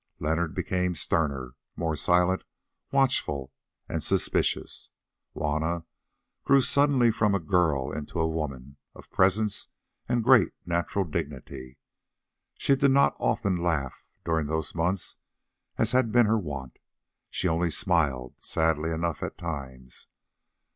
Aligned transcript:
Leonard 0.17 0.55
became 0.55 0.95
sterner, 0.95 1.53
more 1.75 1.95
silent, 1.95 2.43
watchful, 2.91 3.53
and 3.87 4.01
suspicious. 4.03 4.89
Juanna 5.35 5.85
grew 6.43 6.59
suddenly 6.59 7.11
from 7.11 7.35
a 7.35 7.39
girl 7.39 7.91
into 7.91 8.19
a 8.19 8.27
woman 8.27 8.77
of 8.95 9.11
presence 9.11 9.67
and 10.09 10.23
great 10.23 10.53
natural 10.65 11.05
dignity. 11.05 11.77
She 12.57 12.75
did 12.75 12.89
not 12.89 13.15
often 13.19 13.55
laugh 13.55 14.03
during 14.25 14.47
those 14.47 14.73
months 14.73 15.17
as 15.77 15.91
had 15.91 16.11
been 16.11 16.25
her 16.25 16.39
wont, 16.39 16.79
she 17.29 17.47
only 17.47 17.69
smiled, 17.69 18.33
sadly 18.39 18.89
enough 18.89 19.21
at 19.21 19.37
times. 19.37 20.07